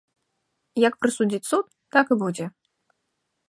Як 0.87 0.93
прысудзіць 1.03 1.49
суд, 1.51 1.65
так 1.97 2.05
і 2.17 2.21
будзе. 2.23 2.45